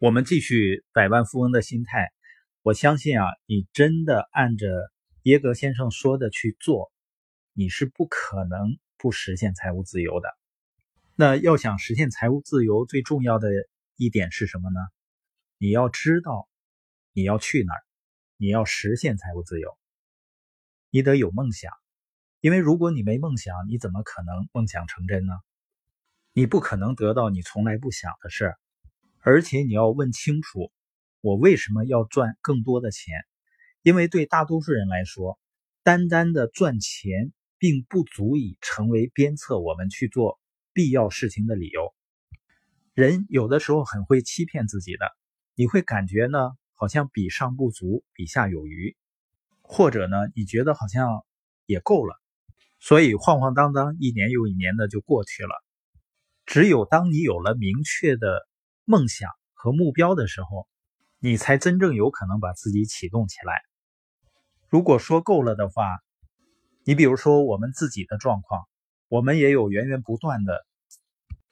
[0.00, 2.12] 我们继续百万富翁的心态。
[2.62, 4.92] 我相信啊，你真的按着
[5.24, 6.92] 耶格先生说的去做，
[7.52, 10.28] 你是不可能不实现财务自由的。
[11.16, 13.50] 那要想实现财务自由，最重要的
[13.96, 14.78] 一点是什么呢？
[15.58, 16.48] 你要知道
[17.12, 17.82] 你要去哪儿，
[18.36, 19.76] 你要实现财务自由，
[20.90, 21.72] 你得有梦想。
[22.40, 25.34] 因为如果你没梦想，你怎么可能梦想成真呢？
[26.34, 28.58] 你不可能得到你从来不想的事儿。
[29.30, 30.72] 而且你要问清楚，
[31.20, 33.14] 我为什么要赚更多的钱？
[33.82, 35.38] 因为对大多数人来说，
[35.82, 40.40] 单单的赚钱并不足以成为鞭策我们去做
[40.72, 41.94] 必要事情的理由。
[42.94, 45.04] 人有的时候很会欺骗自己的，
[45.54, 46.38] 你会感觉呢，
[46.72, 48.96] 好像比上不足，比下有余，
[49.60, 51.22] 或者呢，你觉得好像
[51.66, 52.18] 也够了，
[52.80, 55.50] 所以晃晃荡荡一年又一年的就过去了。
[56.46, 58.47] 只有当你有了明确的。
[58.90, 60.66] 梦想和目标的时候，
[61.18, 63.60] 你才真正有可能把自己启动起来。
[64.70, 65.84] 如果说够了的话，
[66.84, 68.66] 你比如说我们自己的状况，
[69.08, 70.64] 我们也有源源不断的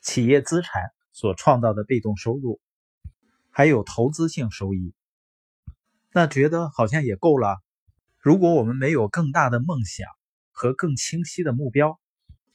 [0.01, 2.59] 企业资产所创造的被动收入，
[3.51, 4.95] 还有投资性收益，
[6.13, 7.59] 那觉得好像也够了。
[8.19, 10.09] 如果我们没有更大的梦想
[10.53, 12.01] 和更清晰的目标，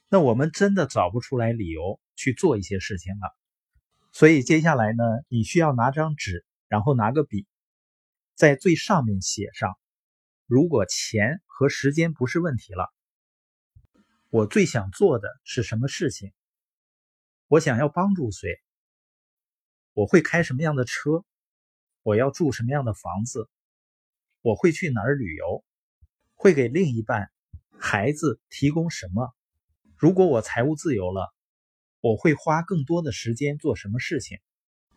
[0.10, 3.41] 那我们真的找不出来理由去做一些事情了。
[4.12, 7.48] 所以接下来呢，你需要拿张纸，然后拿个笔，
[8.36, 9.78] 在最上面写上：
[10.46, 12.92] 如果钱和时间不是问题了，
[14.30, 16.34] 我最想做的是什么事情？
[17.48, 18.60] 我想要帮助谁？
[19.94, 21.24] 我会开什么样的车？
[22.04, 23.50] 我要住什么样的房子？
[24.42, 25.64] 我会去哪儿旅游？
[26.36, 27.32] 会给另一半、
[27.80, 29.34] 孩子提供什么？
[29.96, 31.34] 如果我财务自由了？
[32.02, 34.40] 我会花更多的时间做什么事情？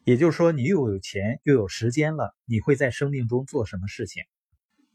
[0.05, 4.23] 也就是说，你又有钱又有时间了，你会在生命中做什么事情？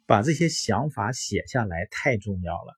[0.06, 2.74] 把这些想法写下来太重要了。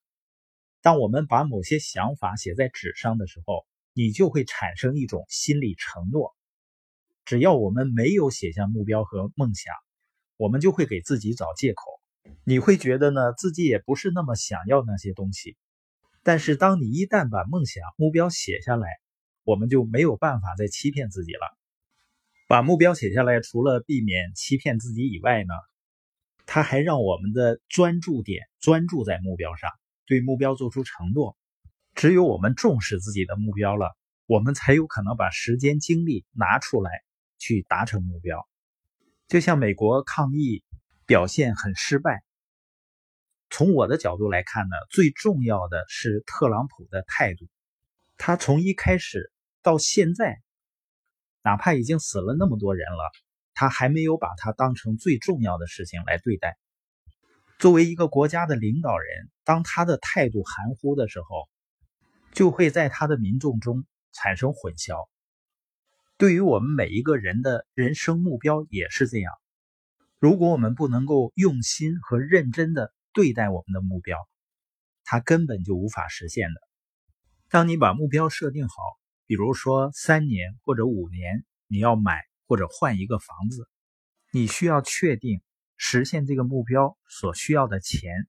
[0.81, 6.36] 当我们把某些想法写在纸上的时候，你就会产生一种心理承诺。
[7.23, 9.73] 只要我们没有写下目标和梦想，
[10.36, 11.83] 我们就会给自己找借口。
[12.43, 15.55] 你会觉得呢，自己也不是那么想要那些东西。
[16.23, 18.87] 但是，当你一旦把梦想、目标写下来，
[19.52, 21.58] 我们就没有办法再欺骗自己了。
[22.48, 25.54] 把目标写下来，除了避免欺骗自己以外呢，
[26.45, 29.70] 它还让我们的专注点专注在目标上，
[30.06, 31.38] 对目标做出承诺。
[31.95, 33.94] 只有我们重视自己的目标了，
[34.26, 36.92] 我们才有可能把时间精力拿出来
[37.38, 38.48] 去达成目标。
[39.28, 40.64] 就像美国抗疫
[41.06, 42.23] 表现很失败，
[43.50, 47.50] 从我的角度来看呢，最重要的是特朗普的态度。
[48.18, 50.42] 他从一开始到现在，
[51.44, 53.11] 哪怕已经死了那么多人了，
[53.54, 56.58] 他还没有把它当成最重要的事情来对待。
[57.60, 61.48] 作为一个国家的领导人，当他的态度含糊的时候，
[62.33, 65.08] 就会在他的民众中产生混淆。
[66.17, 69.32] 对于我们每一个人的人生目标也是这样。
[70.20, 74.17] 如果我们不能够用心和认真的对待我们的目标，
[75.04, 76.61] 他根本就无法实现的。
[77.50, 78.76] 当你把目标设定好，
[79.31, 83.65] 比如说三年或者五年，你要买或者换一个房子，
[84.33, 85.42] 你需要确定
[85.77, 88.27] 实现这个目标所需要的钱，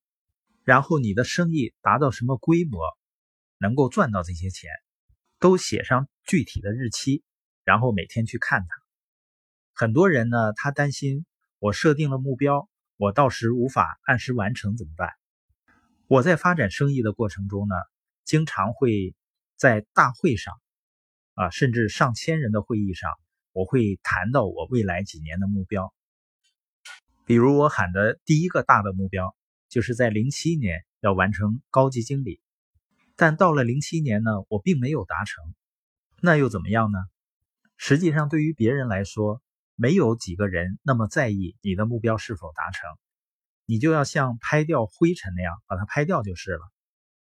[0.62, 2.80] 然后你的生意达到什么规模，
[3.58, 4.70] 能够赚到这些钱，
[5.40, 7.24] 都写上具体的日期，
[7.64, 8.68] 然后每天去看它。
[9.72, 11.26] 很多人呢，他担心
[11.58, 15.10] 我设定了目标，我到时无法按时完成怎么办？
[16.06, 17.74] 我在发展生意的过程中呢？
[18.24, 19.16] 经常会
[19.56, 20.54] 在大会上，
[21.34, 23.10] 啊，甚至上千人的会议上，
[23.52, 25.92] 我会谈到我未来几年的目标。
[27.24, 29.34] 比如我喊的第一个大的目标，
[29.68, 32.40] 就是在零七年要完成高级经理，
[33.16, 35.54] 但到了零七年呢，我并没有达成，
[36.20, 36.98] 那又怎么样呢？
[37.76, 39.40] 实际上，对于别人来说，
[39.74, 42.90] 没有几个人那么在意你的目标是否达成，
[43.64, 46.60] 你就要像拍掉灰尘那样把它拍掉就是了。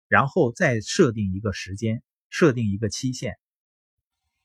[0.08, 3.38] 然后再设定一个时间，设定一个期限，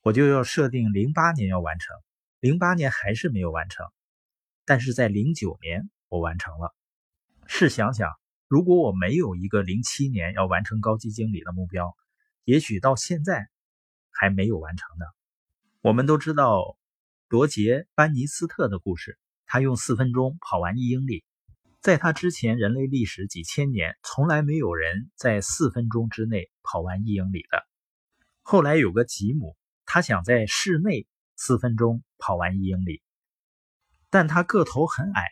[0.06, 1.96] 我就要设定零八年要完成，
[2.38, 3.84] 零八年还是没有完成，
[4.64, 6.72] 但是在零九年我完成了。
[7.48, 8.12] 试想想，
[8.46, 11.96] 如果我没有一个零七年要完成高级经理的目标，
[12.44, 13.48] 也许到现在
[14.12, 15.06] 还没有完成呢。
[15.80, 16.78] 我们都知道
[17.26, 21.24] 罗杰·班尼斯特的故事，他用四分钟跑完一英里。
[21.80, 27.66] 在他之前，人类历史几千年从来没有人在四分钟之内跑完一英里的。
[28.42, 29.56] 后来有个吉姆，
[29.86, 31.06] 他想在室内
[31.36, 33.00] 四分钟跑完一英里，
[34.10, 35.22] 但他个头很矮，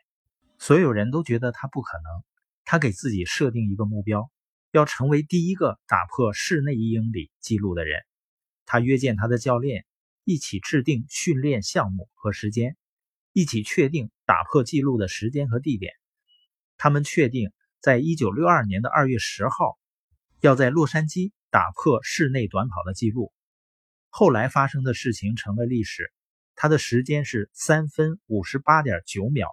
[0.59, 2.25] 所有人都觉得他不可能。
[2.65, 4.31] 他给自己设定一个目标，
[4.71, 8.01] 要成为第一个打破室内一英里记录的人。
[8.65, 9.85] 他约见他的教练，
[10.25, 12.79] 一起制定训练项目和时间，
[13.33, 15.93] 一起确定打破记录的时间和地点。
[16.79, 19.79] 他们确定，在一九六二年的二月十号，
[20.41, 23.34] 要在洛杉矶打破室内短跑的记录。
[24.17, 26.13] 后来发生的事情成了历史。
[26.55, 29.49] 他的时间是三分五十八点九秒。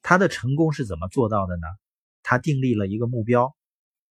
[0.00, 1.66] 他的成功是怎么做到的呢？
[2.22, 3.54] 他订立了一个目标，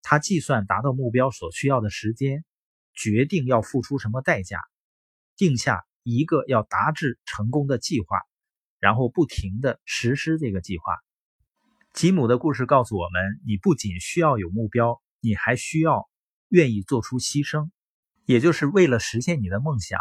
[0.00, 2.44] 他计算达到目标所需要的时间，
[2.94, 4.60] 决定要付出什么代价，
[5.34, 8.20] 定下一个要达至成功的计划，
[8.78, 10.84] 然后不停的实施这个计划。
[11.92, 16.08] 吉姆的故事告诉我们：你不仅需要有目标，你还需要
[16.48, 17.70] 愿意做出牺牲。
[18.26, 20.00] 也就是为了实现你的梦想，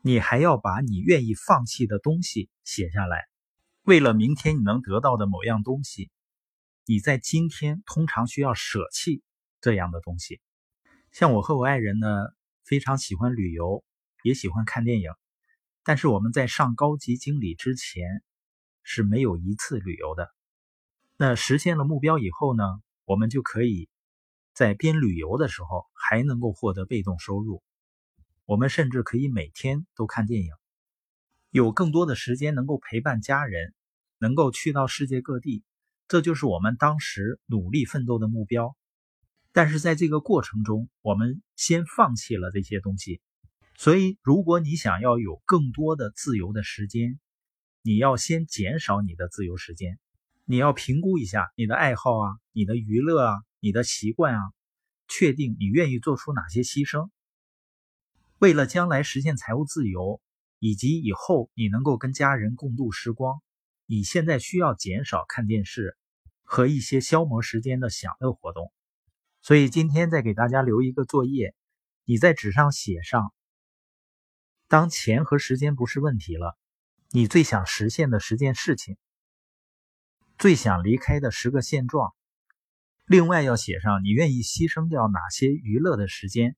[0.00, 3.24] 你还要把你愿意放弃的东西写下来。
[3.82, 6.12] 为了明天你能得到的某样东西，
[6.86, 9.24] 你在今天通常需要舍弃
[9.60, 10.40] 这样的东西。
[11.10, 12.08] 像我和我爱人呢，
[12.64, 13.82] 非常喜欢旅游，
[14.22, 15.10] 也喜欢看电影，
[15.82, 18.22] 但是我们在上高级经理之前
[18.84, 20.30] 是没有一次旅游的。
[21.16, 22.62] 那实现了目标以后呢，
[23.04, 23.88] 我们就可以。
[24.54, 27.62] 在边旅游的时候，还能够获得被动收入。
[28.44, 30.50] 我们甚至可以每天都看电影，
[31.50, 33.72] 有更多的时间能够陪伴家人，
[34.18, 35.64] 能够去到世界各地。
[36.08, 38.76] 这就是我们当时努力奋斗的目标。
[39.52, 43.20] 但是在这个过程中，我们先放弃了这些东西。
[43.76, 47.18] 所以，如果你想要有更多的自由的时间，
[47.80, 49.98] 你要先减少你的自由时间。
[50.44, 53.42] 你要评估一下你的爱好啊，你的娱乐啊。
[53.64, 54.40] 你的习惯啊，
[55.06, 57.10] 确定你愿意做出哪些牺牲，
[58.38, 60.20] 为了将来实现财务自由，
[60.58, 63.40] 以及以后你能够跟家人共度时光，
[63.86, 65.96] 你现在需要减少看电视
[66.42, 68.72] 和一些消磨时间的享乐活动。
[69.42, 71.54] 所以今天再给大家留一个作业，
[72.04, 73.32] 你在纸上写上：
[74.66, 76.58] 当钱和时间不是问题了，
[77.10, 78.96] 你最想实现的十件事情，
[80.36, 82.12] 最想离开的十个现状。
[83.06, 86.56] 另外要写上你愿意牺牲掉哪些娱乐的时间，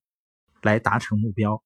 [0.62, 1.62] 来达成目标。